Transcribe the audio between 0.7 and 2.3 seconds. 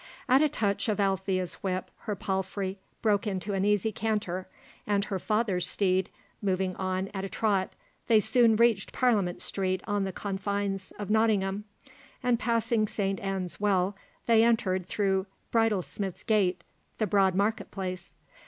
of Alethea's whip, her